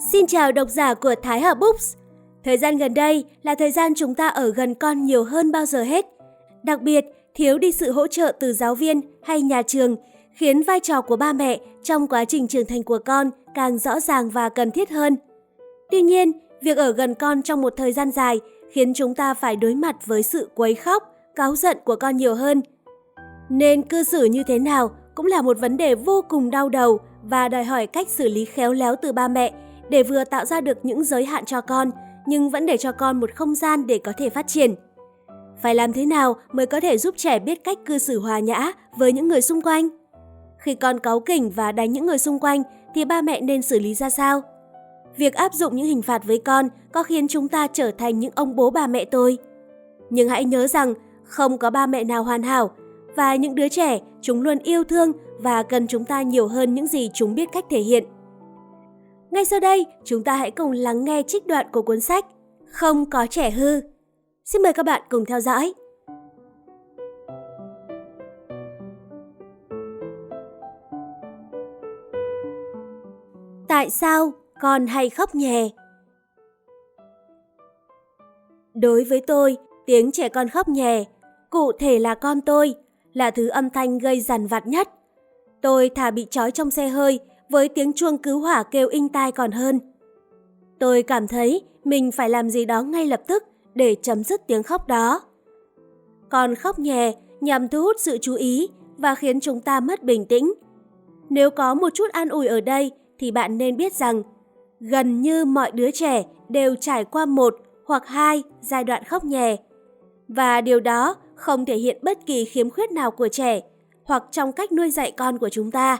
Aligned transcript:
Xin 0.00 0.26
chào 0.26 0.52
độc 0.52 0.68
giả 0.68 0.94
của 0.94 1.14
Thái 1.22 1.40
Hà 1.40 1.54
Books. 1.54 1.96
Thời 2.44 2.58
gian 2.58 2.78
gần 2.78 2.94
đây 2.94 3.24
là 3.42 3.54
thời 3.54 3.70
gian 3.70 3.92
chúng 3.94 4.14
ta 4.14 4.28
ở 4.28 4.52
gần 4.52 4.74
con 4.74 5.04
nhiều 5.04 5.24
hơn 5.24 5.52
bao 5.52 5.66
giờ 5.66 5.82
hết. 5.82 6.06
Đặc 6.62 6.82
biệt, 6.82 7.04
thiếu 7.34 7.58
đi 7.58 7.72
sự 7.72 7.92
hỗ 7.92 8.06
trợ 8.06 8.32
từ 8.40 8.52
giáo 8.52 8.74
viên 8.74 9.00
hay 9.22 9.42
nhà 9.42 9.62
trường 9.62 9.96
khiến 10.32 10.62
vai 10.62 10.80
trò 10.80 11.00
của 11.00 11.16
ba 11.16 11.32
mẹ 11.32 11.60
trong 11.82 12.06
quá 12.06 12.24
trình 12.24 12.48
trưởng 12.48 12.66
thành 12.66 12.82
của 12.82 12.98
con 12.98 13.30
càng 13.54 13.78
rõ 13.78 14.00
ràng 14.00 14.30
và 14.30 14.48
cần 14.48 14.70
thiết 14.70 14.90
hơn. 14.90 15.16
Tuy 15.90 16.02
nhiên, 16.02 16.32
việc 16.60 16.76
ở 16.76 16.92
gần 16.92 17.14
con 17.14 17.42
trong 17.42 17.62
một 17.62 17.74
thời 17.76 17.92
gian 17.92 18.10
dài 18.10 18.40
khiến 18.70 18.94
chúng 18.94 19.14
ta 19.14 19.34
phải 19.34 19.56
đối 19.56 19.74
mặt 19.74 20.06
với 20.06 20.22
sự 20.22 20.50
quấy 20.54 20.74
khóc, 20.74 21.14
cáu 21.34 21.56
giận 21.56 21.78
của 21.84 21.96
con 21.96 22.16
nhiều 22.16 22.34
hơn. 22.34 22.62
Nên 23.48 23.82
cư 23.82 24.02
xử 24.02 24.24
như 24.24 24.42
thế 24.46 24.58
nào 24.58 24.90
cũng 25.14 25.26
là 25.26 25.42
một 25.42 25.58
vấn 25.58 25.76
đề 25.76 25.94
vô 25.94 26.24
cùng 26.28 26.50
đau 26.50 26.68
đầu 26.68 26.98
và 27.22 27.48
đòi 27.48 27.64
hỏi 27.64 27.86
cách 27.86 28.08
xử 28.08 28.28
lý 28.28 28.44
khéo 28.44 28.72
léo 28.72 28.96
từ 28.96 29.12
ba 29.12 29.28
mẹ 29.28 29.52
để 29.88 30.02
vừa 30.02 30.24
tạo 30.24 30.44
ra 30.44 30.60
được 30.60 30.78
những 30.82 31.04
giới 31.04 31.24
hạn 31.24 31.44
cho 31.44 31.60
con, 31.60 31.90
nhưng 32.26 32.50
vẫn 32.50 32.66
để 32.66 32.76
cho 32.76 32.92
con 32.92 33.20
một 33.20 33.30
không 33.34 33.54
gian 33.54 33.86
để 33.86 33.98
có 33.98 34.12
thể 34.18 34.30
phát 34.30 34.46
triển. 34.46 34.74
Phải 35.62 35.74
làm 35.74 35.92
thế 35.92 36.06
nào 36.06 36.36
mới 36.52 36.66
có 36.66 36.80
thể 36.80 36.98
giúp 36.98 37.14
trẻ 37.18 37.38
biết 37.38 37.64
cách 37.64 37.78
cư 37.86 37.98
xử 37.98 38.20
hòa 38.20 38.38
nhã 38.38 38.72
với 38.96 39.12
những 39.12 39.28
người 39.28 39.40
xung 39.40 39.62
quanh? 39.62 39.88
Khi 40.58 40.74
con 40.74 40.98
cáu 40.98 41.20
kỉnh 41.20 41.50
và 41.50 41.72
đánh 41.72 41.92
những 41.92 42.06
người 42.06 42.18
xung 42.18 42.38
quanh, 42.38 42.62
thì 42.94 43.04
ba 43.04 43.22
mẹ 43.22 43.40
nên 43.40 43.62
xử 43.62 43.78
lý 43.78 43.94
ra 43.94 44.10
sao? 44.10 44.42
Việc 45.16 45.34
áp 45.34 45.54
dụng 45.54 45.76
những 45.76 45.86
hình 45.86 46.02
phạt 46.02 46.24
với 46.24 46.38
con 46.44 46.68
có 46.92 47.02
khiến 47.02 47.28
chúng 47.28 47.48
ta 47.48 47.66
trở 47.66 47.90
thành 47.90 48.18
những 48.18 48.32
ông 48.34 48.56
bố 48.56 48.70
bà 48.70 48.86
mẹ 48.86 49.04
tôi. 49.04 49.38
Nhưng 50.10 50.28
hãy 50.28 50.44
nhớ 50.44 50.66
rằng 50.66 50.94
không 51.24 51.58
có 51.58 51.70
ba 51.70 51.86
mẹ 51.86 52.04
nào 52.04 52.22
hoàn 52.22 52.42
hảo, 52.42 52.70
và 53.16 53.36
những 53.36 53.54
đứa 53.54 53.68
trẻ 53.68 53.98
chúng 54.20 54.42
luôn 54.42 54.58
yêu 54.58 54.84
thương 54.84 55.12
và 55.38 55.62
cần 55.62 55.86
chúng 55.86 56.04
ta 56.04 56.22
nhiều 56.22 56.48
hơn 56.48 56.74
những 56.74 56.86
gì 56.86 57.10
chúng 57.14 57.34
biết 57.34 57.48
cách 57.52 57.64
thể 57.70 57.80
hiện. 57.80 58.04
Ngay 59.30 59.44
sau 59.44 59.60
đây, 59.60 59.86
chúng 60.04 60.24
ta 60.24 60.36
hãy 60.36 60.50
cùng 60.50 60.72
lắng 60.72 61.04
nghe 61.04 61.22
trích 61.22 61.46
đoạn 61.46 61.66
của 61.72 61.82
cuốn 61.82 62.00
sách 62.00 62.26
Không 62.70 63.10
có 63.10 63.26
trẻ 63.30 63.50
hư. 63.50 63.80
Xin 64.44 64.62
mời 64.62 64.72
các 64.72 64.86
bạn 64.86 65.02
cùng 65.10 65.24
theo 65.24 65.40
dõi. 65.40 65.74
Tại 73.68 73.90
sao 73.90 74.32
con 74.60 74.86
hay 74.86 75.10
khóc 75.10 75.34
nhè? 75.34 75.68
Đối 78.74 79.04
với 79.04 79.22
tôi, 79.26 79.56
tiếng 79.86 80.12
trẻ 80.12 80.28
con 80.28 80.48
khóc 80.48 80.68
nhè, 80.68 81.04
cụ 81.50 81.72
thể 81.72 81.98
là 81.98 82.14
con 82.14 82.40
tôi, 82.40 82.74
là 83.12 83.30
thứ 83.30 83.48
âm 83.48 83.70
thanh 83.70 83.98
gây 83.98 84.20
dằn 84.20 84.46
vặt 84.46 84.66
nhất. 84.66 84.88
Tôi 85.60 85.88
thà 85.88 86.10
bị 86.10 86.26
trói 86.30 86.50
trong 86.50 86.70
xe 86.70 86.88
hơi 86.88 87.20
với 87.48 87.68
tiếng 87.68 87.92
chuông 87.92 88.18
cứu 88.18 88.40
hỏa 88.40 88.62
kêu 88.62 88.88
inh 88.88 89.08
tai 89.08 89.32
còn 89.32 89.50
hơn. 89.50 89.80
Tôi 90.78 91.02
cảm 91.02 91.28
thấy 91.28 91.62
mình 91.84 92.12
phải 92.12 92.28
làm 92.30 92.50
gì 92.50 92.64
đó 92.64 92.82
ngay 92.82 93.06
lập 93.06 93.22
tức 93.26 93.44
để 93.74 93.96
chấm 94.02 94.24
dứt 94.24 94.46
tiếng 94.46 94.62
khóc 94.62 94.86
đó. 94.86 95.20
Còn 96.28 96.54
khóc 96.54 96.78
nhè 96.78 97.12
nhằm 97.40 97.68
thu 97.68 97.82
hút 97.82 97.96
sự 97.98 98.18
chú 98.18 98.34
ý 98.34 98.68
và 98.96 99.14
khiến 99.14 99.40
chúng 99.40 99.60
ta 99.60 99.80
mất 99.80 100.02
bình 100.02 100.24
tĩnh. 100.24 100.54
Nếu 101.30 101.50
có 101.50 101.74
một 101.74 101.88
chút 101.94 102.10
an 102.12 102.28
ủi 102.28 102.46
ở 102.46 102.60
đây 102.60 102.90
thì 103.18 103.30
bạn 103.30 103.58
nên 103.58 103.76
biết 103.76 103.94
rằng 103.94 104.22
gần 104.80 105.22
như 105.22 105.44
mọi 105.44 105.70
đứa 105.70 105.90
trẻ 105.90 106.24
đều 106.48 106.74
trải 106.74 107.04
qua 107.04 107.26
một 107.26 107.56
hoặc 107.86 108.06
hai 108.06 108.42
giai 108.60 108.84
đoạn 108.84 109.04
khóc 109.04 109.24
nhè. 109.24 109.56
Và 110.28 110.60
điều 110.60 110.80
đó 110.80 111.16
không 111.34 111.64
thể 111.64 111.76
hiện 111.76 111.98
bất 112.02 112.26
kỳ 112.26 112.44
khiếm 112.44 112.70
khuyết 112.70 112.92
nào 112.92 113.10
của 113.10 113.28
trẻ 113.28 113.60
hoặc 114.04 114.24
trong 114.30 114.52
cách 114.52 114.72
nuôi 114.72 114.90
dạy 114.90 115.12
con 115.12 115.38
của 115.38 115.48
chúng 115.48 115.70
ta. 115.70 115.98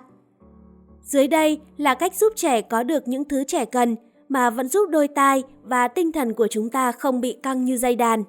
Dưới 1.02 1.28
đây 1.28 1.60
là 1.77 1.94
cách 1.94 2.14
giúp 2.14 2.32
trẻ 2.36 2.62
có 2.62 2.82
được 2.82 3.08
những 3.08 3.24
thứ 3.24 3.44
trẻ 3.44 3.64
cần 3.64 3.96
mà 4.28 4.50
vẫn 4.50 4.68
giúp 4.68 4.90
đôi 4.90 5.08
tai 5.08 5.42
và 5.62 5.89
tinh 5.89 6.12
thần 6.12 6.34
của 6.34 6.46
chúng 6.50 6.70
ta 6.70 6.92
không 6.92 7.20
bị 7.20 7.39
căng 7.42 7.64
như 7.64 7.77
dây 7.77 7.96
đàn. 7.96 8.24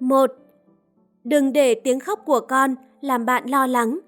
1. 0.00 0.30
Đừng 1.24 1.52
để 1.52 1.74
tiếng 1.74 2.00
khóc 2.00 2.20
của 2.26 2.40
con 2.40 2.74
làm 3.00 3.26
bạn 3.26 3.48
lo 3.48 3.66
lắng. 3.66 3.98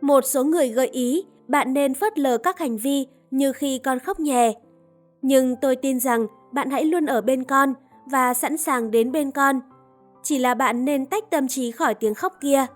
Một 0.00 0.24
số 0.24 0.44
người 0.44 0.68
gợi 0.68 0.86
ý 0.86 1.24
bạn 1.48 1.74
nên 1.74 1.94
phớt 1.94 2.18
lờ 2.18 2.38
các 2.38 2.58
hành 2.58 2.76
vi 2.76 3.06
như 3.30 3.52
khi 3.52 3.78
con 3.78 3.98
khóc 3.98 4.20
nhè. 4.20 4.52
Nhưng 5.22 5.56
tôi 5.56 5.76
tin 5.76 6.00
rằng 6.00 6.26
bạn 6.52 6.70
hãy 6.70 6.84
luôn 6.84 7.06
ở 7.06 7.20
bên 7.20 7.44
con 7.44 7.74
và 8.06 8.34
sẵn 8.34 8.56
sàng 8.56 8.90
đến 8.90 9.12
bên 9.12 9.30
con. 9.30 9.60
Chỉ 10.22 10.38
là 10.38 10.54
bạn 10.54 10.84
nên 10.84 11.06
tách 11.06 11.30
tâm 11.30 11.48
trí 11.48 11.70
khỏi 11.70 11.94
tiếng 11.94 12.14
khóc 12.14 12.32
kia. 12.40 12.66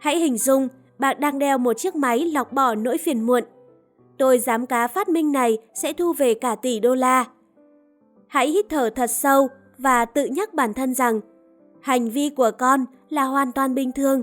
Hãy 0.00 0.18
hình 0.18 0.38
dung 0.38 0.68
bạn 0.98 1.16
đang 1.20 1.38
đeo 1.38 1.58
một 1.58 1.72
chiếc 1.72 1.94
máy 1.94 2.18
lọc 2.18 2.52
bỏ 2.52 2.74
nỗi 2.74 2.98
phiền 2.98 3.22
muộn. 3.22 3.44
Tôi 4.18 4.38
dám 4.38 4.66
cá 4.66 4.86
phát 4.86 5.08
minh 5.08 5.32
này 5.32 5.58
sẽ 5.74 5.92
thu 5.92 6.12
về 6.12 6.34
cả 6.34 6.54
tỷ 6.54 6.80
đô 6.80 6.94
la. 6.94 7.24
Hãy 8.26 8.48
hít 8.48 8.66
thở 8.68 8.90
thật 8.90 9.10
sâu 9.10 9.48
và 9.78 10.04
tự 10.04 10.24
nhắc 10.26 10.54
bản 10.54 10.74
thân 10.74 10.94
rằng 10.94 11.20
hành 11.80 12.10
vi 12.10 12.30
của 12.30 12.50
con 12.58 12.84
là 13.08 13.24
hoàn 13.24 13.52
toàn 13.52 13.74
bình 13.74 13.92
thường. 13.92 14.22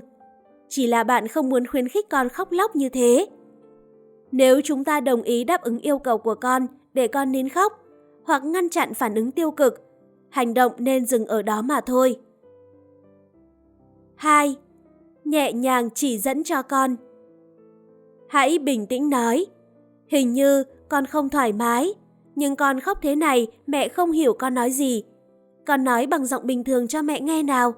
Chỉ 0.70 0.88
là 0.88 1.04
bạn 1.04 1.28
không 1.28 1.50
muốn 1.50 1.68
khuyến 1.68 1.88
khích 1.88 2.10
con 2.10 2.30
khóc 2.30 2.52
lóc 2.52 2.76
như 2.76 2.90
thế. 2.90 3.28
Nếu 4.32 4.62
chúng 4.64 4.84
ta 4.84 5.00
đồng 5.00 5.22
ý 5.22 5.44
đáp 5.44 5.62
ứng 5.62 5.80
yêu 5.80 6.00
cầu 6.00 6.18
của 6.18 6.36
con 6.36 6.68
để 6.94 7.08
con 7.08 7.32
nín 7.32 7.50
khóc 7.50 7.80
hoặc 8.24 8.44
ngăn 8.44 8.70
chặn 8.70 8.94
phản 8.94 9.16
ứng 9.16 9.32
tiêu 9.32 9.52
cực, 9.52 9.82
hành 10.30 10.54
động 10.54 10.72
nên 10.78 11.06
dừng 11.06 11.26
ở 11.26 11.42
đó 11.42 11.62
mà 11.62 11.82
thôi. 11.82 12.20
2 14.16 14.56
nhẹ 15.26 15.54
nhàng 15.54 15.90
chỉ 15.96 16.18
dẫn 16.18 16.44
cho 16.44 16.62
con. 16.62 16.96
Hãy 18.30 18.60
bình 18.60 18.88
tĩnh 18.88 19.10
nói, 19.10 19.46
hình 20.08 20.34
như 20.34 20.64
con 20.90 21.06
không 21.06 21.30
thoải 21.30 21.54
mái, 21.54 21.94
nhưng 22.36 22.56
con 22.56 22.80
khóc 22.80 23.00
thế 23.02 23.16
này 23.16 23.48
mẹ 23.68 23.88
không 23.88 24.12
hiểu 24.12 24.34
con 24.34 24.54
nói 24.54 24.72
gì. 24.72 25.04
Con 25.66 25.84
nói 25.84 26.08
bằng 26.08 26.26
giọng 26.26 26.48
bình 26.48 26.64
thường 26.64 26.88
cho 26.88 27.02
mẹ 27.02 27.22
nghe 27.22 27.44
nào. 27.44 27.74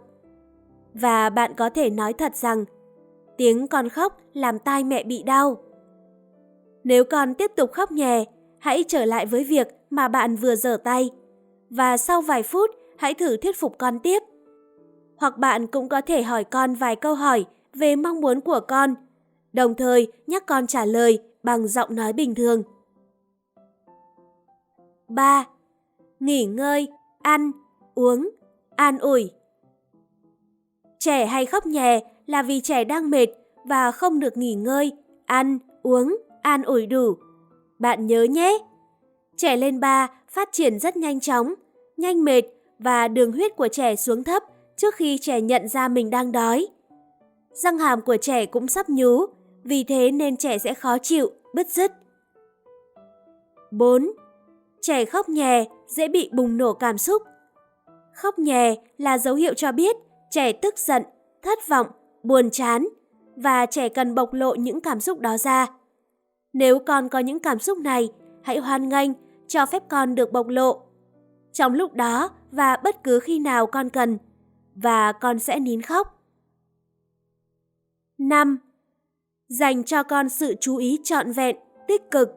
Và 0.93 1.29
bạn 1.29 1.51
có 1.57 1.69
thể 1.69 1.89
nói 1.89 2.13
thật 2.13 2.35
rằng, 2.35 2.65
tiếng 3.37 3.67
con 3.67 3.89
khóc 3.89 4.21
làm 4.33 4.59
tai 4.59 4.83
mẹ 4.83 5.03
bị 5.03 5.23
đau. 5.23 5.57
Nếu 6.83 7.03
con 7.03 7.33
tiếp 7.33 7.51
tục 7.55 7.71
khóc 7.71 7.91
nhè, 7.91 8.25
hãy 8.59 8.83
trở 8.87 9.05
lại 9.05 9.25
với 9.25 9.43
việc 9.43 9.67
mà 9.89 10.07
bạn 10.07 10.35
vừa 10.35 10.55
dở 10.55 10.77
tay. 10.83 11.09
Và 11.69 11.97
sau 11.97 12.21
vài 12.21 12.43
phút, 12.43 12.69
hãy 12.97 13.13
thử 13.13 13.37
thuyết 13.37 13.59
phục 13.59 13.77
con 13.77 13.99
tiếp. 13.99 14.23
Hoặc 15.17 15.37
bạn 15.37 15.67
cũng 15.67 15.89
có 15.89 16.01
thể 16.01 16.23
hỏi 16.23 16.43
con 16.43 16.75
vài 16.75 16.95
câu 16.95 17.15
hỏi 17.15 17.45
về 17.73 17.95
mong 17.95 18.21
muốn 18.21 18.41
của 18.41 18.59
con, 18.67 18.95
đồng 19.53 19.75
thời 19.75 20.11
nhắc 20.27 20.45
con 20.45 20.67
trả 20.67 20.85
lời 20.85 21.19
bằng 21.43 21.67
giọng 21.67 21.95
nói 21.95 22.13
bình 22.13 22.35
thường. 22.35 22.63
3. 25.07 25.45
Nghỉ 26.19 26.45
ngơi, 26.45 26.87
ăn, 27.21 27.51
uống, 27.95 28.29
an 28.75 28.97
ủi. 28.97 29.31
Trẻ 30.99 31.25
hay 31.25 31.45
khóc 31.45 31.65
nhè 31.65 31.99
là 32.25 32.43
vì 32.43 32.61
trẻ 32.61 32.83
đang 32.83 33.09
mệt 33.09 33.27
và 33.63 33.91
không 33.91 34.19
được 34.19 34.37
nghỉ 34.37 34.53
ngơi, 34.53 34.91
ăn, 35.25 35.59
uống, 35.83 36.17
an 36.41 36.63
ủi 36.63 36.85
đủ. 36.85 37.17
Bạn 37.79 38.07
nhớ 38.07 38.23
nhé! 38.23 38.57
Trẻ 39.37 39.57
lên 39.57 39.79
3 39.79 40.07
phát 40.29 40.49
triển 40.51 40.79
rất 40.79 40.97
nhanh 40.97 41.19
chóng, 41.19 41.53
nhanh 41.97 42.23
mệt 42.23 42.41
và 42.79 43.07
đường 43.07 43.31
huyết 43.31 43.55
của 43.55 43.67
trẻ 43.67 43.95
xuống 43.95 44.23
thấp 44.23 44.43
trước 44.77 44.95
khi 44.95 45.17
trẻ 45.17 45.41
nhận 45.41 45.67
ra 45.67 45.87
mình 45.87 46.09
đang 46.09 46.31
đói. 46.31 46.67
Răng 47.51 47.77
hàm 47.77 48.01
của 48.01 48.17
trẻ 48.17 48.45
cũng 48.45 48.67
sắp 48.67 48.89
nhú, 48.89 49.25
vì 49.63 49.83
thế 49.83 50.11
nên 50.11 50.37
trẻ 50.37 50.57
sẽ 50.57 50.73
khó 50.73 50.97
chịu, 50.97 51.31
bứt 51.53 51.69
rứt. 51.69 51.91
4. 53.71 54.11
Trẻ 54.81 55.05
khóc 55.05 55.29
nhè 55.29 55.65
dễ 55.87 56.07
bị 56.07 56.29
bùng 56.33 56.57
nổ 56.57 56.73
cảm 56.73 56.97
xúc. 56.97 57.21
Khóc 58.13 58.39
nhè 58.39 58.75
là 58.97 59.17
dấu 59.17 59.35
hiệu 59.35 59.53
cho 59.53 59.71
biết 59.71 59.95
trẻ 60.31 60.51
tức 60.51 60.79
giận, 60.79 61.03
thất 61.41 61.67
vọng, 61.67 61.87
buồn 62.23 62.49
chán 62.49 62.87
và 63.35 63.65
trẻ 63.65 63.89
cần 63.89 64.15
bộc 64.15 64.33
lộ 64.33 64.55
những 64.55 64.81
cảm 64.81 64.99
xúc 64.99 65.19
đó 65.19 65.37
ra. 65.37 65.67
Nếu 66.53 66.79
con 66.79 67.09
có 67.09 67.19
những 67.19 67.39
cảm 67.39 67.59
xúc 67.59 67.77
này, 67.77 68.09
hãy 68.43 68.57
hoan 68.57 68.89
nghênh, 68.89 69.11
cho 69.47 69.65
phép 69.65 69.83
con 69.89 70.15
được 70.15 70.31
bộc 70.31 70.47
lộ. 70.47 70.81
Trong 71.53 71.73
lúc 71.73 71.93
đó 71.93 72.29
và 72.51 72.77
bất 72.83 73.03
cứ 73.03 73.19
khi 73.19 73.39
nào 73.39 73.67
con 73.67 73.89
cần, 73.89 74.17
và 74.75 75.11
con 75.11 75.39
sẽ 75.39 75.59
nín 75.59 75.81
khóc. 75.81 76.21
5. 78.17 78.57
Dành 79.47 79.83
cho 79.83 80.03
con 80.03 80.29
sự 80.29 80.55
chú 80.59 80.77
ý 80.77 80.99
trọn 81.03 81.31
vẹn, 81.31 81.55
tích 81.87 82.11
cực. 82.11 82.29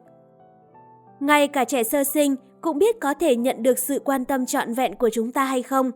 Ngay 1.19 1.47
cả 1.47 1.65
trẻ 1.65 1.83
sơ 1.83 2.03
sinh 2.03 2.35
cũng 2.61 2.77
biết 2.77 2.99
có 2.99 3.13
thể 3.13 3.35
nhận 3.35 3.63
được 3.63 3.79
sự 3.79 3.99
quan 4.05 4.25
tâm 4.25 4.45
trọn 4.45 4.73
vẹn 4.73 4.95
của 4.95 5.09
chúng 5.09 5.31
ta 5.31 5.43
hay 5.43 5.63
không. 5.63 5.91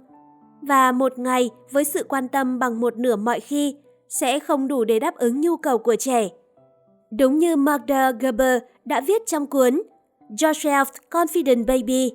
Và 0.61 0.91
một 0.91 1.19
ngày 1.19 1.49
với 1.71 1.83
sự 1.83 2.03
quan 2.03 2.27
tâm 2.27 2.59
bằng 2.59 2.79
một 2.79 2.97
nửa 2.97 3.15
mọi 3.15 3.39
khi 3.39 3.75
sẽ 4.09 4.39
không 4.39 4.67
đủ 4.67 4.83
để 4.83 4.99
đáp 4.99 5.15
ứng 5.15 5.41
nhu 5.41 5.57
cầu 5.57 5.77
của 5.77 5.95
trẻ. 5.95 6.29
Đúng 7.11 7.37
như 7.37 7.55
Magda 7.55 8.11
Gerber 8.11 8.63
đã 8.85 9.01
viết 9.01 9.21
trong 9.25 9.47
cuốn 9.47 9.81
Yourself 10.29 10.85
Confident 11.11 11.65
Baby. 11.65 12.11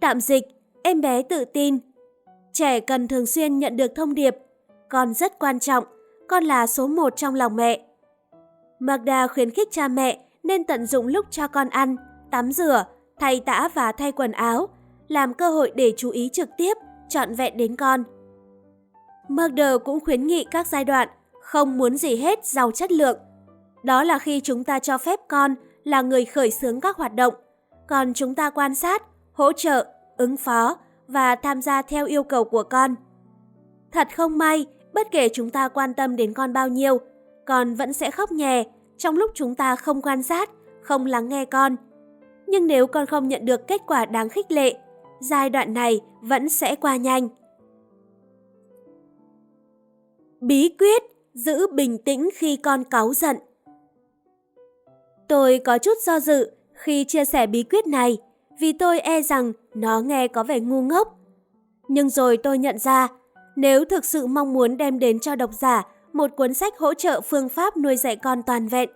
Tạm 0.00 0.20
dịch, 0.20 0.44
em 0.82 1.00
bé 1.00 1.22
tự 1.22 1.44
tin, 1.44 1.78
Trẻ 2.54 2.80
cần 2.80 3.08
thường 3.08 3.26
xuyên 3.26 3.58
nhận 3.58 3.76
được 3.76 3.94
thông 3.94 4.14
điệp, 4.14 4.36
con 4.88 5.14
rất 5.14 5.38
quan 5.38 5.58
trọng, 5.58 5.84
con 6.28 6.44
là 6.44 6.66
số 6.66 6.86
một 6.86 7.16
trong 7.16 7.34
lòng 7.34 7.56
mẹ. 7.56 7.80
Magda 8.78 9.26
khuyến 9.26 9.50
khích 9.50 9.68
cha 9.70 9.88
mẹ 9.88 10.18
nên 10.42 10.64
tận 10.64 10.86
dụng 10.86 11.06
lúc 11.06 11.26
cho 11.30 11.48
con 11.48 11.68
ăn, 11.68 11.96
tắm 12.30 12.52
rửa, 12.52 12.84
thay 13.18 13.40
tã 13.40 13.68
và 13.74 13.92
thay 13.92 14.12
quần 14.12 14.32
áo, 14.32 14.68
làm 15.08 15.34
cơ 15.34 15.50
hội 15.50 15.72
để 15.74 15.92
chú 15.96 16.10
ý 16.10 16.28
trực 16.32 16.48
tiếp, 16.56 16.76
trọn 17.08 17.34
vẹn 17.34 17.56
đến 17.56 17.76
con. 17.76 18.04
Magda 19.28 19.78
cũng 19.84 20.00
khuyến 20.00 20.26
nghị 20.26 20.46
các 20.50 20.66
giai 20.66 20.84
đoạn 20.84 21.08
không 21.40 21.78
muốn 21.78 21.96
gì 21.96 22.16
hết 22.16 22.46
giàu 22.46 22.70
chất 22.70 22.92
lượng. 22.92 23.18
Đó 23.82 24.02
là 24.02 24.18
khi 24.18 24.40
chúng 24.40 24.64
ta 24.64 24.78
cho 24.78 24.98
phép 24.98 25.20
con 25.28 25.54
là 25.84 26.02
người 26.02 26.24
khởi 26.24 26.50
xướng 26.50 26.80
các 26.80 26.96
hoạt 26.96 27.14
động, 27.14 27.34
còn 27.88 28.14
chúng 28.14 28.34
ta 28.34 28.50
quan 28.50 28.74
sát, 28.74 29.02
hỗ 29.32 29.52
trợ, 29.52 29.86
ứng 30.16 30.36
phó 30.36 30.76
và 31.08 31.34
tham 31.34 31.62
gia 31.62 31.82
theo 31.82 32.06
yêu 32.06 32.22
cầu 32.22 32.44
của 32.44 32.62
con. 32.62 32.94
Thật 33.92 34.08
không 34.16 34.38
may, 34.38 34.66
bất 34.92 35.10
kể 35.10 35.28
chúng 35.28 35.50
ta 35.50 35.68
quan 35.68 35.94
tâm 35.94 36.16
đến 36.16 36.32
con 36.32 36.52
bao 36.52 36.68
nhiêu, 36.68 36.98
con 37.46 37.74
vẫn 37.74 37.92
sẽ 37.92 38.10
khóc 38.10 38.32
nhè 38.32 38.64
trong 38.98 39.16
lúc 39.16 39.30
chúng 39.34 39.54
ta 39.54 39.76
không 39.76 40.02
quan 40.02 40.22
sát, 40.22 40.50
không 40.82 41.06
lắng 41.06 41.28
nghe 41.28 41.44
con. 41.44 41.76
Nhưng 42.46 42.66
nếu 42.66 42.86
con 42.86 43.06
không 43.06 43.28
nhận 43.28 43.44
được 43.44 43.66
kết 43.66 43.80
quả 43.86 44.04
đáng 44.04 44.28
khích 44.28 44.52
lệ, 44.52 44.74
giai 45.20 45.50
đoạn 45.50 45.74
này 45.74 46.00
vẫn 46.20 46.48
sẽ 46.48 46.76
qua 46.76 46.96
nhanh. 46.96 47.28
Bí 50.40 50.68
quyết 50.78 51.02
giữ 51.34 51.66
bình 51.72 51.98
tĩnh 51.98 52.30
khi 52.34 52.56
con 52.56 52.84
cáu 52.84 53.14
giận. 53.14 53.36
Tôi 55.28 55.60
có 55.64 55.78
chút 55.78 55.98
do 56.02 56.20
dự 56.20 56.50
khi 56.72 57.04
chia 57.04 57.24
sẻ 57.24 57.46
bí 57.46 57.62
quyết 57.62 57.86
này 57.86 58.18
vì 58.60 58.72
tôi 58.72 59.00
e 59.00 59.22
rằng 59.22 59.52
nó 59.74 60.00
nghe 60.00 60.28
có 60.28 60.44
vẻ 60.44 60.60
ngu 60.60 60.82
ngốc. 60.82 61.18
Nhưng 61.88 62.08
rồi 62.08 62.36
tôi 62.36 62.58
nhận 62.58 62.78
ra, 62.78 63.08
nếu 63.56 63.84
thực 63.84 64.04
sự 64.04 64.26
mong 64.26 64.52
muốn 64.52 64.76
đem 64.76 64.98
đến 64.98 65.20
cho 65.20 65.36
độc 65.36 65.50
giả 65.52 65.82
một 66.12 66.30
cuốn 66.36 66.54
sách 66.54 66.78
hỗ 66.78 66.94
trợ 66.94 67.20
phương 67.20 67.48
pháp 67.48 67.76
nuôi 67.76 67.96
dạy 67.96 68.16
con 68.16 68.42
toàn 68.42 68.68
vẹn, 68.68 68.90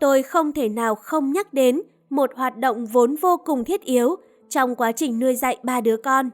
tôi 0.00 0.22
không 0.22 0.52
thể 0.52 0.68
nào 0.68 0.94
không 0.94 1.32
nhắc 1.32 1.52
đến 1.52 1.82
một 2.10 2.30
hoạt 2.36 2.58
động 2.58 2.86
vốn 2.86 3.16
vô 3.16 3.36
cùng 3.44 3.64
thiết 3.64 3.80
yếu 3.80 4.16
trong 4.48 4.74
quá 4.74 4.92
trình 4.92 5.20
nuôi 5.20 5.36
dạy 5.36 5.58
ba 5.62 5.80
đứa 5.80 5.96
con. 5.96 6.30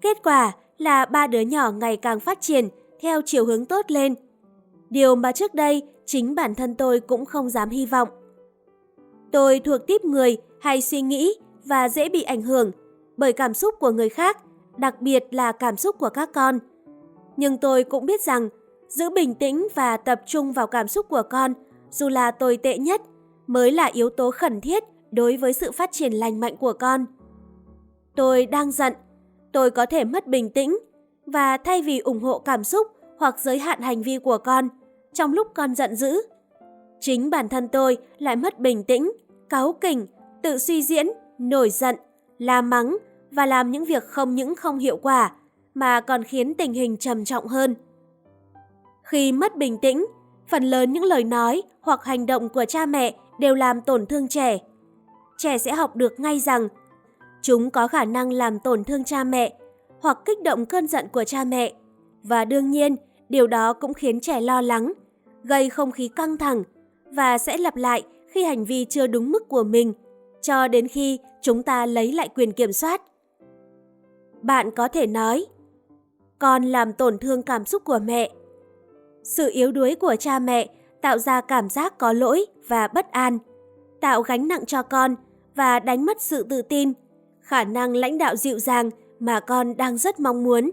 Kết 0.00 0.22
quả 0.22 0.52
là 0.78 1.04
ba 1.04 1.26
đứa 1.26 1.40
nhỏ 1.40 1.70
ngày 1.70 1.96
càng 1.96 2.20
phát 2.20 2.40
triển 2.40 2.68
theo 3.00 3.20
chiều 3.24 3.44
hướng 3.44 3.66
tốt 3.66 3.90
lên. 3.90 4.14
Điều 4.90 5.14
mà 5.14 5.32
trước 5.32 5.54
đây 5.54 5.82
chính 6.06 6.34
bản 6.34 6.54
thân 6.54 6.74
tôi 6.74 7.00
cũng 7.00 7.24
không 7.24 7.50
dám 7.50 7.70
hy 7.70 7.86
vọng. 7.86 8.08
Tôi 9.32 9.60
thuộc 9.60 9.86
tiếp 9.86 10.04
người 10.04 10.36
hay 10.60 10.80
suy 10.80 11.02
nghĩ 11.02 11.34
và 11.64 11.88
dễ 11.88 12.08
bị 12.08 12.22
ảnh 12.22 12.42
hưởng 12.42 12.72
bởi 13.16 13.32
cảm 13.32 13.54
xúc 13.54 13.74
của 13.80 13.90
người 13.90 14.08
khác, 14.08 14.38
đặc 14.76 15.00
biệt 15.00 15.24
là 15.30 15.52
cảm 15.52 15.76
xúc 15.76 15.96
của 15.98 16.08
các 16.08 16.30
con. 16.34 16.58
Nhưng 17.36 17.58
tôi 17.58 17.84
cũng 17.84 18.06
biết 18.06 18.22
rằng 18.22 18.48
giữ 18.88 19.10
bình 19.10 19.34
tĩnh 19.34 19.68
và 19.74 19.96
tập 19.96 20.22
trung 20.26 20.52
vào 20.52 20.66
cảm 20.66 20.88
xúc 20.88 21.06
của 21.08 21.22
con, 21.30 21.54
dù 21.90 22.08
là 22.08 22.30
tồi 22.30 22.56
tệ 22.56 22.78
nhất, 22.78 23.02
mới 23.46 23.72
là 23.72 23.84
yếu 23.84 24.10
tố 24.10 24.30
khẩn 24.30 24.60
thiết 24.60 24.84
đối 25.10 25.36
với 25.36 25.52
sự 25.52 25.72
phát 25.72 25.92
triển 25.92 26.12
lành 26.12 26.40
mạnh 26.40 26.56
của 26.56 26.72
con. 26.72 27.06
Tôi 28.16 28.46
đang 28.46 28.72
giận, 28.72 28.92
tôi 29.52 29.70
có 29.70 29.86
thể 29.86 30.04
mất 30.04 30.26
bình 30.26 30.50
tĩnh 30.50 30.78
và 31.26 31.56
thay 31.56 31.82
vì 31.82 31.98
ủng 31.98 32.20
hộ 32.20 32.38
cảm 32.38 32.64
xúc 32.64 32.86
hoặc 33.18 33.40
giới 33.40 33.58
hạn 33.58 33.80
hành 33.80 34.02
vi 34.02 34.18
của 34.18 34.38
con 34.38 34.68
trong 35.12 35.32
lúc 35.32 35.46
con 35.54 35.74
giận 35.74 35.96
dữ, 35.96 36.22
chính 37.00 37.30
bản 37.30 37.48
thân 37.48 37.68
tôi 37.68 37.96
lại 38.18 38.36
mất 38.36 38.60
bình 38.60 38.84
tĩnh, 38.84 39.12
cáu 39.48 39.72
kỉnh, 39.72 40.06
tự 40.42 40.58
suy 40.58 40.82
diễn, 40.82 41.06
nổi 41.38 41.70
giận, 41.70 41.96
la 42.38 42.62
mắng 42.62 42.96
và 43.30 43.46
làm 43.46 43.70
những 43.70 43.84
việc 43.84 44.04
không 44.04 44.34
những 44.34 44.54
không 44.54 44.78
hiệu 44.78 44.96
quả 44.96 45.32
mà 45.74 46.00
còn 46.00 46.22
khiến 46.22 46.54
tình 46.54 46.72
hình 46.72 46.96
trầm 46.96 47.24
trọng 47.24 47.46
hơn. 47.46 47.74
Khi 49.02 49.32
mất 49.32 49.56
bình 49.56 49.78
tĩnh, 49.78 50.06
phần 50.48 50.64
lớn 50.64 50.92
những 50.92 51.04
lời 51.04 51.24
nói 51.24 51.62
hoặc 51.80 52.04
hành 52.04 52.26
động 52.26 52.48
của 52.48 52.64
cha 52.64 52.86
mẹ 52.86 53.14
đều 53.38 53.54
làm 53.54 53.80
tổn 53.80 54.06
thương 54.06 54.28
trẻ. 54.28 54.58
Trẻ 55.38 55.58
sẽ 55.58 55.74
học 55.74 55.96
được 55.96 56.20
ngay 56.20 56.40
rằng 56.40 56.68
chúng 57.42 57.70
có 57.70 57.88
khả 57.88 58.04
năng 58.04 58.32
làm 58.32 58.58
tổn 58.58 58.84
thương 58.84 59.04
cha 59.04 59.24
mẹ 59.24 59.52
hoặc 60.00 60.18
kích 60.24 60.42
động 60.42 60.66
cơn 60.66 60.86
giận 60.86 61.08
của 61.12 61.24
cha 61.24 61.44
mẹ. 61.44 61.72
Và 62.22 62.44
đương 62.44 62.70
nhiên, 62.70 62.96
điều 63.28 63.46
đó 63.46 63.72
cũng 63.72 63.94
khiến 63.94 64.20
trẻ 64.20 64.40
lo 64.40 64.60
lắng, 64.60 64.92
gây 65.42 65.70
không 65.70 65.92
khí 65.92 66.08
căng 66.08 66.38
thẳng 66.38 66.62
và 67.10 67.38
sẽ 67.38 67.56
lặp 67.56 67.76
lại 67.76 68.02
khi 68.28 68.44
hành 68.44 68.64
vi 68.64 68.84
chưa 68.84 69.06
đúng 69.06 69.30
mức 69.30 69.48
của 69.48 69.62
mình, 69.62 69.92
cho 70.44 70.68
đến 70.68 70.88
khi 70.88 71.18
chúng 71.42 71.62
ta 71.62 71.86
lấy 71.86 72.12
lại 72.12 72.28
quyền 72.28 72.52
kiểm 72.52 72.72
soát. 72.72 73.02
Bạn 74.42 74.70
có 74.70 74.88
thể 74.88 75.06
nói, 75.06 75.46
con 76.38 76.64
làm 76.64 76.92
tổn 76.92 77.18
thương 77.18 77.42
cảm 77.42 77.64
xúc 77.64 77.84
của 77.84 77.98
mẹ. 78.04 78.30
Sự 79.22 79.50
yếu 79.52 79.72
đuối 79.72 79.94
của 79.94 80.16
cha 80.16 80.38
mẹ 80.38 80.68
tạo 81.02 81.18
ra 81.18 81.40
cảm 81.40 81.68
giác 81.68 81.98
có 81.98 82.12
lỗi 82.12 82.46
và 82.68 82.88
bất 82.88 83.12
an, 83.12 83.38
tạo 84.00 84.22
gánh 84.22 84.48
nặng 84.48 84.66
cho 84.66 84.82
con 84.82 85.16
và 85.54 85.80
đánh 85.80 86.04
mất 86.04 86.22
sự 86.22 86.42
tự 86.42 86.62
tin, 86.62 86.92
khả 87.40 87.64
năng 87.64 87.96
lãnh 87.96 88.18
đạo 88.18 88.36
dịu 88.36 88.58
dàng 88.58 88.90
mà 89.18 89.40
con 89.40 89.76
đang 89.76 89.98
rất 89.98 90.20
mong 90.20 90.44
muốn. 90.44 90.70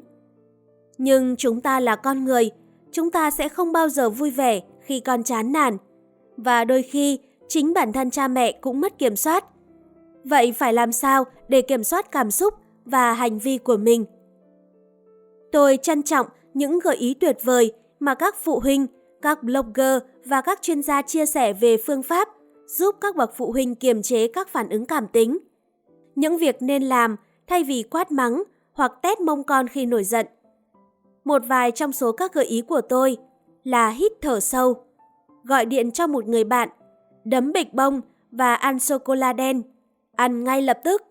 Nhưng 0.98 1.36
chúng 1.36 1.62
ta 1.62 1.80
là 1.80 1.96
con 1.96 2.26
người, 2.26 2.52
chúng 2.92 3.12
ta 3.12 3.32
sẽ 3.32 3.50
không 3.50 3.72
bao 3.72 3.90
giờ 3.90 4.10
vui 4.10 4.30
vẻ 4.32 4.62
khi 4.82 5.00
con 5.00 5.24
chán 5.24 5.52
nản. 5.52 5.78
Và 6.38 6.66
đôi 6.66 6.82
khi, 6.82 7.20
chính 7.48 7.74
bản 7.74 7.94
thân 7.94 8.12
cha 8.12 8.28
mẹ 8.28 8.52
cũng 8.52 8.82
mất 8.82 9.00
kiểm 9.00 9.16
soát. 9.16 9.46
Vậy 10.24 10.52
phải 10.52 10.74
làm 10.74 10.92
sao 10.92 11.26
để 11.48 11.62
kiểm 11.62 11.84
soát 11.84 12.12
cảm 12.12 12.32
xúc 12.32 12.54
và 12.86 13.14
hành 13.14 13.40
vi 13.40 13.58
của 13.58 13.78
mình? 13.78 14.06
Tôi 15.52 15.78
trân 15.82 16.04
trọng 16.04 16.28
những 16.54 16.80
gợi 16.80 16.96
ý 16.96 17.14
tuyệt 17.14 17.38
vời 17.44 17.72
mà 18.00 18.16
các 18.16 18.36
phụ 18.44 18.60
huynh, 18.60 18.88
các 19.22 19.44
blogger 19.44 19.98
và 20.26 20.42
các 20.42 20.62
chuyên 20.62 20.82
gia 20.82 21.02
chia 21.02 21.26
sẻ 21.26 21.54
về 21.54 21.78
phương 21.78 22.04
pháp 22.04 22.30
giúp 22.68 22.96
các 23.02 23.16
bậc 23.16 23.34
phụ 23.38 23.52
huynh 23.52 23.76
kiềm 23.76 24.02
chế 24.02 24.28
các 24.28 24.50
phản 24.50 24.70
ứng 24.70 24.86
cảm 24.86 25.08
tính. 25.08 25.38
Những 26.16 26.38
việc 26.38 26.62
nên 26.62 26.84
làm 26.84 27.16
thay 27.48 27.64
vì 27.64 27.84
quát 27.84 28.12
mắng 28.12 28.44
hoặc 28.74 28.92
tét 29.02 29.20
mông 29.20 29.44
con 29.44 29.68
khi 29.68 29.86
nổi 29.86 30.04
giận. 30.04 30.26
Một 31.24 31.42
vài 31.48 31.72
trong 31.72 31.92
số 31.92 32.12
các 32.12 32.34
gợi 32.34 32.46
ý 32.46 32.62
của 32.62 32.82
tôi 32.82 33.18
là 33.64 33.90
hít 33.90 34.12
thở 34.22 34.40
sâu, 34.40 34.76
gọi 35.44 35.66
điện 35.66 35.92
cho 35.92 36.08
một 36.08 36.28
người 36.28 36.44
bạn, 36.44 36.70
đấm 37.26 37.52
bịch 37.52 37.74
bông 37.74 38.02
và 38.32 38.56
ăn 38.56 38.80
sô-cô-la 38.80 39.34
đen, 39.34 39.62
ăn 40.22 40.44
ngay 40.44 40.62
lập 40.62 40.80
tức. 40.84 41.02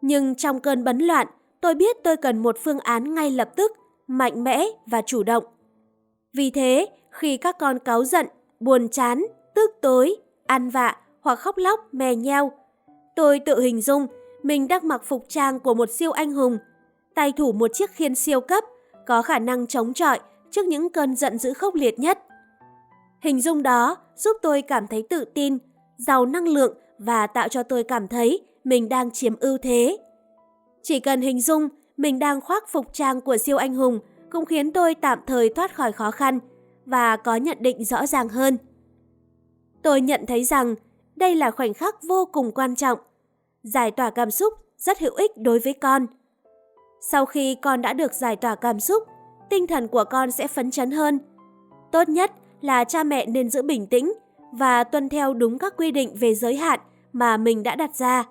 Nhưng 0.00 0.34
trong 0.34 0.60
cơn 0.60 0.84
bấn 0.84 0.98
loạn, 0.98 1.26
tôi 1.60 1.74
biết 1.74 1.96
tôi 2.04 2.16
cần 2.16 2.38
một 2.38 2.56
phương 2.64 2.78
án 2.78 3.14
ngay 3.14 3.30
lập 3.30 3.50
tức, 3.56 3.72
mạnh 4.06 4.44
mẽ 4.44 4.64
và 4.86 5.02
chủ 5.06 5.22
động. 5.22 5.44
Vì 6.32 6.50
thế, 6.50 6.88
khi 7.10 7.36
các 7.36 7.58
con 7.58 7.78
cáu 7.78 8.04
giận, 8.04 8.26
buồn 8.60 8.88
chán, 8.88 9.22
tức 9.54 9.70
tối, 9.80 10.16
ăn 10.46 10.68
vạ 10.70 10.96
hoặc 11.20 11.38
khóc 11.38 11.58
lóc, 11.58 11.94
mè 11.94 12.14
nheo, 12.14 12.52
tôi 13.16 13.38
tự 13.38 13.60
hình 13.60 13.80
dung 13.80 14.06
mình 14.42 14.68
đang 14.68 14.88
mặc 14.88 15.02
phục 15.04 15.24
trang 15.28 15.60
của 15.60 15.74
một 15.74 15.90
siêu 15.90 16.12
anh 16.12 16.32
hùng, 16.32 16.58
tay 17.14 17.32
thủ 17.32 17.52
một 17.52 17.70
chiếc 17.74 17.90
khiên 17.90 18.14
siêu 18.14 18.40
cấp, 18.40 18.64
có 19.06 19.22
khả 19.22 19.38
năng 19.38 19.66
chống 19.66 19.94
chọi 19.94 20.18
trước 20.50 20.66
những 20.66 20.90
cơn 20.90 21.16
giận 21.16 21.38
dữ 21.38 21.54
khốc 21.54 21.74
liệt 21.74 21.98
nhất. 21.98 22.18
Hình 23.20 23.40
dung 23.40 23.62
đó 23.62 23.96
giúp 24.16 24.36
tôi 24.42 24.62
cảm 24.62 24.86
thấy 24.86 25.02
tự 25.10 25.24
tin, 25.24 25.58
giàu 25.98 26.26
năng 26.26 26.48
lượng 26.48 26.76
và 27.00 27.26
tạo 27.26 27.48
cho 27.48 27.62
tôi 27.62 27.84
cảm 27.84 28.08
thấy 28.08 28.42
mình 28.64 28.88
đang 28.88 29.10
chiếm 29.10 29.36
ưu 29.36 29.58
thế. 29.58 29.96
Chỉ 30.82 31.00
cần 31.00 31.20
hình 31.20 31.40
dung 31.40 31.68
mình 31.96 32.18
đang 32.18 32.40
khoác 32.40 32.68
phục 32.68 32.92
trang 32.92 33.20
của 33.20 33.36
siêu 33.36 33.56
anh 33.56 33.74
hùng 33.74 33.98
cũng 34.30 34.44
khiến 34.44 34.72
tôi 34.72 34.94
tạm 34.94 35.18
thời 35.26 35.48
thoát 35.48 35.74
khỏi 35.74 35.92
khó 35.92 36.10
khăn 36.10 36.38
và 36.86 37.16
có 37.16 37.36
nhận 37.36 37.58
định 37.60 37.84
rõ 37.84 38.06
ràng 38.06 38.28
hơn. 38.28 38.58
Tôi 39.82 40.00
nhận 40.00 40.26
thấy 40.26 40.44
rằng 40.44 40.74
đây 41.16 41.34
là 41.34 41.50
khoảnh 41.50 41.74
khắc 41.74 42.02
vô 42.02 42.28
cùng 42.32 42.52
quan 42.52 42.76
trọng 42.76 42.98
giải 43.62 43.90
tỏa 43.90 44.10
cảm 44.10 44.30
xúc 44.30 44.54
rất 44.78 44.98
hữu 44.98 45.14
ích 45.14 45.30
đối 45.36 45.58
với 45.58 45.72
con. 45.72 46.06
Sau 47.00 47.26
khi 47.26 47.54
con 47.54 47.82
đã 47.82 47.92
được 47.92 48.12
giải 48.12 48.36
tỏa 48.36 48.54
cảm 48.54 48.80
xúc, 48.80 49.02
tinh 49.50 49.66
thần 49.66 49.88
của 49.88 50.04
con 50.04 50.30
sẽ 50.30 50.48
phấn 50.48 50.70
chấn 50.70 50.90
hơn. 50.90 51.18
Tốt 51.92 52.08
nhất 52.08 52.32
là 52.60 52.84
cha 52.84 53.04
mẹ 53.04 53.26
nên 53.26 53.50
giữ 53.50 53.62
bình 53.62 53.86
tĩnh 53.86 54.12
và 54.52 54.84
tuân 54.84 55.08
theo 55.08 55.34
đúng 55.34 55.58
các 55.58 55.74
quy 55.76 55.90
định 55.90 56.14
về 56.20 56.34
giới 56.34 56.56
hạn 56.56 56.80
mà 57.12 57.36
mình 57.36 57.62
đã 57.62 57.76
đặt 57.76 57.94
ra. 57.94 58.24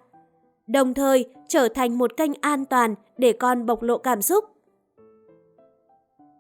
Đồng 0.67 0.93
thời 0.93 1.25
trở 1.47 1.67
thành 1.67 1.97
một 1.97 2.17
kênh 2.17 2.31
an 2.41 2.65
toàn 2.65 2.95
để 3.17 3.33
con 3.33 3.65
bộc 3.65 3.81
lộ 3.81 3.97
cảm 3.97 4.21
xúc. 4.21 4.45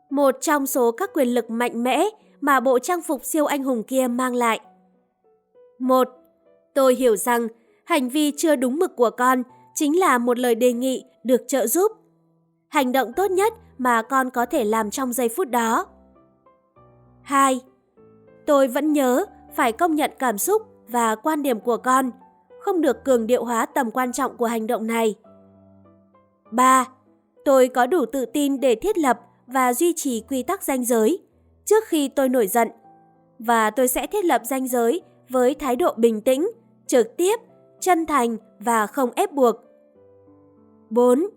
Một 0.09 0.35
trong 0.41 0.67
số 0.67 0.91
các 0.91 1.09
quyền 1.13 1.27
lực 1.27 1.49
mạnh 1.49 1.83
mẽ 1.83 2.09
mà 2.41 2.59
bộ 2.59 2.79
trang 2.79 3.01
phục 3.01 3.25
siêu 3.25 3.45
anh 3.45 3.63
hùng 3.63 3.83
kia 3.83 4.07
mang 4.07 4.35
lại. 4.35 4.59
Một, 5.79 6.07
tôi 6.73 6.95
hiểu 6.95 7.15
rằng 7.15 7.47
hành 7.83 8.09
vi 8.09 8.31
chưa 8.37 8.55
đúng 8.55 8.79
mực 8.79 8.95
của 8.95 9.09
con 9.09 9.43
chính 9.75 9.99
là 9.99 10.17
một 10.17 10.39
lời 10.39 10.55
đề 10.55 10.73
nghị 10.73 11.05
được 11.23 11.41
trợ 11.47 11.67
giúp. 11.67 11.91
Hành 12.67 12.91
động 12.91 13.13
tốt 13.13 13.31
nhất 13.31 13.53
mà 13.77 14.01
con 14.01 14.29
có 14.29 14.45
thể 14.45 14.63
làm 14.63 14.91
trong 14.91 15.13
giây 15.13 15.29
phút 15.29 15.49
đó. 15.49 15.85
2. 17.21 17.59
Tôi 18.45 18.67
vẫn 18.67 18.93
nhớ 18.93 19.25
phải 19.55 19.71
công 19.71 19.95
nhận 19.95 20.11
cảm 20.19 20.37
xúc 20.37 20.61
và 20.87 21.15
quan 21.15 21.43
điểm 21.43 21.59
của 21.59 21.77
con, 21.77 22.11
không 22.59 22.81
được 22.81 23.03
cường 23.03 23.27
điệu 23.27 23.45
hóa 23.45 23.65
tầm 23.65 23.91
quan 23.91 24.11
trọng 24.11 24.37
của 24.37 24.45
hành 24.45 24.67
động 24.67 24.87
này. 24.87 25.15
3. 26.51 26.85
Tôi 27.45 27.67
có 27.67 27.87
đủ 27.87 28.05
tự 28.05 28.25
tin 28.25 28.59
để 28.59 28.75
thiết 28.75 28.97
lập 28.97 29.19
và 29.47 29.73
duy 29.73 29.93
trì 29.95 30.21
quy 30.21 30.43
tắc 30.43 30.63
ranh 30.63 30.85
giới 30.85 31.21
trước 31.65 31.83
khi 31.87 32.07
tôi 32.07 32.29
nổi 32.29 32.47
giận 32.47 32.67
và 33.39 33.69
tôi 33.69 33.87
sẽ 33.87 34.07
thiết 34.07 34.25
lập 34.25 34.41
ranh 34.45 34.67
giới 34.67 35.01
với 35.29 35.55
thái 35.55 35.75
độ 35.75 35.93
bình 35.97 36.21
tĩnh, 36.21 36.51
trực 36.87 37.17
tiếp, 37.17 37.39
chân 37.79 38.05
thành 38.05 38.37
và 38.59 38.87
không 38.87 39.11
ép 39.15 39.31
buộc. 39.31 39.55
4. 40.89 41.27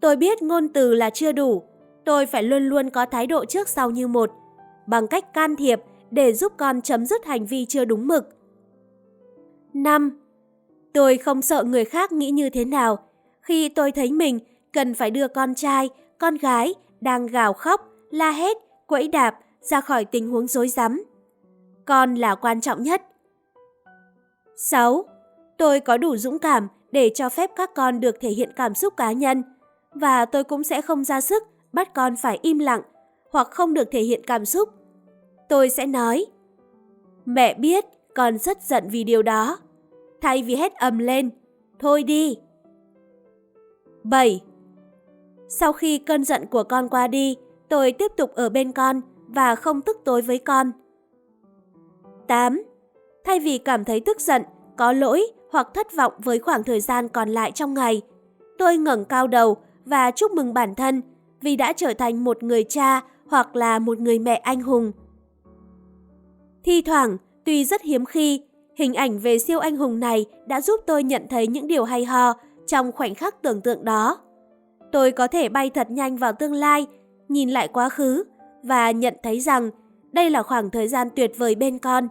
Tôi 0.00 0.16
biết 0.16 0.42
ngôn 0.42 0.68
từ 0.68 0.94
là 0.94 1.10
chưa 1.10 1.32
đủ, 1.32 1.62
tôi 2.04 2.26
phải 2.26 2.42
luôn 2.42 2.62
luôn 2.62 2.90
có 2.90 3.06
thái 3.06 3.26
độ 3.26 3.44
trước 3.44 3.68
sau 3.68 3.90
như 3.90 4.08
một, 4.08 4.30
bằng 4.86 5.06
cách 5.06 5.34
can 5.34 5.56
thiệp 5.56 5.80
để 6.10 6.32
giúp 6.32 6.52
con 6.56 6.80
chấm 6.82 7.06
dứt 7.06 7.24
hành 7.24 7.46
vi 7.46 7.66
chưa 7.66 7.84
đúng 7.84 8.06
mực. 8.06 8.28
5. 9.74 10.21
Tôi 10.92 11.18
không 11.18 11.42
sợ 11.42 11.64
người 11.64 11.84
khác 11.84 12.12
nghĩ 12.12 12.30
như 12.30 12.50
thế 12.50 12.64
nào 12.64 12.98
khi 13.40 13.68
tôi 13.68 13.92
thấy 13.92 14.12
mình 14.12 14.38
cần 14.72 14.94
phải 14.94 15.10
đưa 15.10 15.28
con 15.28 15.54
trai, 15.54 15.90
con 16.18 16.36
gái 16.36 16.74
đang 17.00 17.26
gào 17.26 17.52
khóc, 17.52 17.88
la 18.10 18.30
hét, 18.30 18.56
quẫy 18.86 19.08
đạp 19.08 19.38
ra 19.60 19.80
khỏi 19.80 20.04
tình 20.04 20.30
huống 20.30 20.46
rối 20.46 20.68
rắm. 20.68 21.04
Con 21.84 22.14
là 22.14 22.34
quan 22.34 22.60
trọng 22.60 22.82
nhất. 22.82 23.02
6. 24.56 25.04
Tôi 25.58 25.80
có 25.80 25.96
đủ 25.96 26.16
dũng 26.16 26.38
cảm 26.38 26.68
để 26.92 27.10
cho 27.14 27.28
phép 27.28 27.50
các 27.56 27.74
con 27.74 28.00
được 28.00 28.20
thể 28.20 28.30
hiện 28.30 28.50
cảm 28.56 28.74
xúc 28.74 28.96
cá 28.96 29.12
nhân 29.12 29.42
và 29.94 30.24
tôi 30.24 30.44
cũng 30.44 30.64
sẽ 30.64 30.82
không 30.82 31.04
ra 31.04 31.20
sức 31.20 31.42
bắt 31.72 31.94
con 31.94 32.16
phải 32.16 32.38
im 32.42 32.58
lặng 32.58 32.82
hoặc 33.30 33.48
không 33.50 33.74
được 33.74 33.88
thể 33.90 34.00
hiện 34.00 34.20
cảm 34.26 34.44
xúc. 34.44 34.68
Tôi 35.48 35.70
sẽ 35.70 35.86
nói 35.86 36.26
Mẹ 37.24 37.54
biết 37.54 37.84
con 38.14 38.38
rất 38.38 38.62
giận 38.62 38.88
vì 38.90 39.04
điều 39.04 39.22
đó. 39.22 39.58
Thay 40.22 40.42
vì 40.42 40.56
hét 40.56 40.74
ầm 40.74 40.98
lên, 40.98 41.30
thôi 41.78 42.02
đi. 42.02 42.36
7. 44.04 44.40
Sau 45.48 45.72
khi 45.72 45.98
cơn 45.98 46.24
giận 46.24 46.46
của 46.46 46.62
con 46.62 46.88
qua 46.88 47.06
đi, 47.06 47.36
tôi 47.68 47.92
tiếp 47.92 48.12
tục 48.16 48.30
ở 48.34 48.48
bên 48.48 48.72
con 48.72 49.00
và 49.26 49.54
không 49.54 49.82
tức 49.82 49.96
tối 50.04 50.22
với 50.22 50.38
con. 50.38 50.72
8. 52.26 52.62
Thay 53.24 53.40
vì 53.40 53.58
cảm 53.58 53.84
thấy 53.84 54.00
tức 54.00 54.20
giận, 54.20 54.42
có 54.76 54.92
lỗi 54.92 55.26
hoặc 55.50 55.68
thất 55.74 55.96
vọng 55.96 56.12
với 56.18 56.38
khoảng 56.38 56.64
thời 56.64 56.80
gian 56.80 57.08
còn 57.08 57.28
lại 57.28 57.52
trong 57.52 57.74
ngày, 57.74 58.02
tôi 58.58 58.76
ngẩng 58.76 59.04
cao 59.04 59.26
đầu 59.26 59.56
và 59.84 60.10
chúc 60.10 60.32
mừng 60.32 60.54
bản 60.54 60.74
thân 60.74 61.02
vì 61.40 61.56
đã 61.56 61.72
trở 61.72 61.94
thành 61.94 62.24
một 62.24 62.42
người 62.42 62.64
cha 62.64 63.00
hoặc 63.26 63.56
là 63.56 63.78
một 63.78 63.98
người 63.98 64.18
mẹ 64.18 64.36
anh 64.36 64.60
hùng. 64.60 64.92
Thi 66.64 66.82
thoảng, 66.82 67.16
tuy 67.44 67.64
rất 67.64 67.82
hiếm 67.82 68.04
khi, 68.04 68.42
hình 68.76 68.94
ảnh 68.94 69.18
về 69.18 69.38
siêu 69.38 69.58
anh 69.58 69.76
hùng 69.76 70.00
này 70.00 70.26
đã 70.46 70.60
giúp 70.60 70.80
tôi 70.86 71.02
nhận 71.02 71.26
thấy 71.30 71.46
những 71.46 71.66
điều 71.66 71.84
hay 71.84 72.04
ho 72.04 72.32
trong 72.66 72.92
khoảnh 72.92 73.14
khắc 73.14 73.42
tưởng 73.42 73.60
tượng 73.60 73.84
đó. 73.84 74.18
Tôi 74.92 75.12
có 75.12 75.26
thể 75.26 75.48
bay 75.48 75.70
thật 75.70 75.90
nhanh 75.90 76.16
vào 76.16 76.32
tương 76.32 76.52
lai, 76.52 76.86
nhìn 77.28 77.50
lại 77.50 77.68
quá 77.68 77.88
khứ 77.88 78.24
và 78.62 78.90
nhận 78.90 79.14
thấy 79.22 79.40
rằng 79.40 79.70
đây 80.12 80.30
là 80.30 80.42
khoảng 80.42 80.70
thời 80.70 80.88
gian 80.88 81.08
tuyệt 81.16 81.32
vời 81.38 81.54
bên 81.54 81.78
con. 81.78 82.08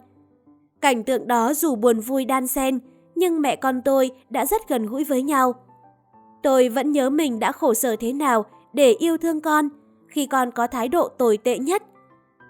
Cảnh 0.82 1.04
tượng 1.04 1.28
đó 1.28 1.54
dù 1.54 1.76
buồn 1.76 2.00
vui 2.00 2.26
đan 2.26 2.48
xen, 2.48 2.80
nhưng 3.16 3.42
mẹ 3.42 3.56
con 3.56 3.82
tôi 3.82 4.12
đã 4.30 4.46
rất 4.46 4.68
gần 4.68 4.86
gũi 4.86 5.04
với 5.04 5.22
nhau. 5.24 5.54
Tôi 6.44 6.70
vẫn 6.70 6.92
nhớ 6.92 7.10
mình 7.10 7.40
đã 7.40 7.52
khổ 7.52 7.74
sở 7.74 7.96
thế 7.96 8.14
nào 8.14 8.46
để 8.74 8.92
yêu 8.92 9.18
thương 9.18 9.42
con 9.42 9.70
khi 10.08 10.26
con 10.26 10.52
có 10.52 10.68
thái 10.68 10.88
độ 10.88 11.08
tồi 11.08 11.38
tệ 11.38 11.58
nhất. 11.58 11.84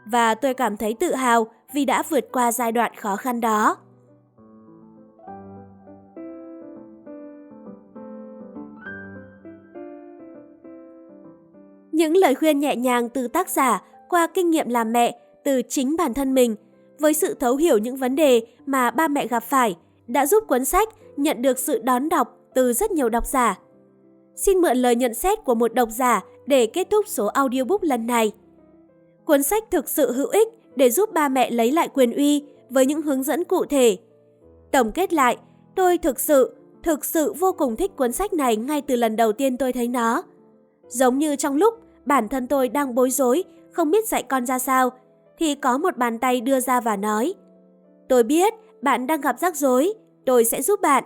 Và 0.05 0.35
tôi 0.35 0.53
cảm 0.53 0.77
thấy 0.77 0.93
tự 0.93 1.13
hào 1.13 1.47
vì 1.73 1.85
đã 1.85 2.03
vượt 2.09 2.25
qua 2.31 2.51
giai 2.51 2.71
đoạn 2.71 2.95
khó 2.95 3.15
khăn 3.15 3.41
đó. 3.41 3.77
Những 12.01 12.17
lời 12.17 12.35
khuyên 12.35 12.59
nhẹ 12.59 12.75
nhàng 12.75 13.09
từ 13.09 13.27
tác 13.27 13.49
giả 13.49 13.81
qua 14.09 14.27
kinh 14.27 14.49
nghiệm 14.49 14.69
làm 14.69 14.93
mẹ 14.93 15.19
từ 15.43 15.61
chính 15.69 15.97
bản 15.97 16.13
thân 16.13 16.33
mình 16.33 16.55
với 16.99 17.13
sự 17.13 17.33
thấu 17.33 17.55
hiểu 17.55 17.77
những 17.77 17.95
vấn 17.95 18.15
đề 18.15 18.41
mà 18.65 18.91
ba 18.91 19.07
mẹ 19.07 19.27
gặp 19.27 19.43
phải 19.43 19.77
đã 20.07 20.25
giúp 20.25 20.43
cuốn 20.47 20.65
sách 20.65 20.89
nhận 21.17 21.41
được 21.41 21.59
sự 21.59 21.79
đón 21.83 22.09
đọc 22.09 22.37
từ 22.53 22.73
rất 22.73 22.91
nhiều 22.91 23.09
độc 23.09 23.27
giả. 23.27 23.59
Xin 24.35 24.57
mượn 24.57 24.77
lời 24.77 24.95
nhận 24.95 25.13
xét 25.13 25.43
của 25.43 25.55
một 25.55 25.73
độc 25.73 25.89
giả 25.91 26.23
để 26.45 26.65
kết 26.65 26.87
thúc 26.89 27.07
số 27.07 27.25
audiobook 27.25 27.83
lần 27.83 28.07
này. 28.07 28.31
Cuốn 29.25 29.43
sách 29.43 29.63
thực 29.71 29.89
sự 29.89 30.11
hữu 30.11 30.27
ích 30.27 30.47
để 30.75 30.89
giúp 30.89 31.13
ba 31.13 31.29
mẹ 31.29 31.51
lấy 31.51 31.71
lại 31.71 31.87
quyền 31.93 32.11
uy 32.11 32.43
với 32.69 32.85
những 32.85 33.01
hướng 33.01 33.23
dẫn 33.23 33.43
cụ 33.43 33.65
thể. 33.65 33.97
Tổng 34.71 34.91
kết 34.91 35.13
lại, 35.13 35.37
tôi 35.75 35.97
thực 35.97 36.19
sự, 36.19 36.55
thực 36.83 37.05
sự 37.05 37.33
vô 37.33 37.51
cùng 37.51 37.75
thích 37.75 37.91
cuốn 37.95 38.11
sách 38.11 38.33
này 38.33 38.55
ngay 38.55 38.81
từ 38.81 38.95
lần 38.95 39.15
đầu 39.15 39.31
tiên 39.31 39.57
tôi 39.57 39.73
thấy 39.73 39.87
nó. 39.87 40.23
Giống 40.87 41.17
như 41.17 41.35
trong 41.35 41.55
lúc 41.55 41.73
bản 42.05 42.27
thân 42.27 42.47
tôi 42.47 42.69
đang 42.69 42.95
bối 42.95 43.09
rối, 43.09 43.43
không 43.71 43.91
biết 43.91 44.07
dạy 44.07 44.23
con 44.23 44.45
ra 44.45 44.59
sao, 44.59 44.89
thì 45.37 45.55
có 45.55 45.77
một 45.77 45.97
bàn 45.97 46.19
tay 46.19 46.41
đưa 46.41 46.59
ra 46.59 46.81
và 46.81 46.95
nói 46.95 47.33
Tôi 48.09 48.23
biết 48.23 48.53
bạn 48.81 49.07
đang 49.07 49.21
gặp 49.21 49.39
rắc 49.39 49.55
rối, 49.55 49.93
tôi 50.25 50.45
sẽ 50.45 50.61
giúp 50.61 50.81
bạn. 50.81 51.03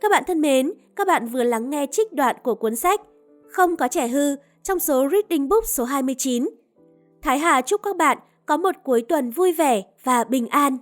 Các 0.00 0.10
bạn 0.10 0.22
thân 0.26 0.40
mến, 0.40 0.72
các 0.96 1.06
bạn 1.06 1.26
vừa 1.26 1.42
lắng 1.42 1.70
nghe 1.70 1.86
trích 1.86 2.12
đoạn 2.12 2.36
của 2.42 2.54
cuốn 2.54 2.76
sách 2.76 3.00
Không 3.50 3.76
có 3.76 3.88
trẻ 3.88 4.08
hư 4.08 4.36
trong 4.62 4.78
số 4.78 5.08
Reading 5.12 5.48
Book 5.48 5.66
số 5.66 5.84
29. 5.84 6.48
Thái 7.22 7.38
Hà 7.38 7.60
chúc 7.60 7.82
các 7.82 7.96
bạn 7.96 8.18
có 8.46 8.56
một 8.56 8.74
cuối 8.84 9.02
tuần 9.02 9.30
vui 9.30 9.52
vẻ 9.52 9.82
và 10.04 10.24
bình 10.24 10.48
an. 10.48 10.78